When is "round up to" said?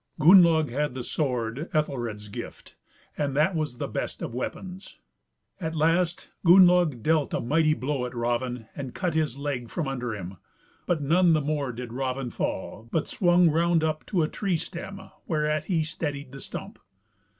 13.51-14.23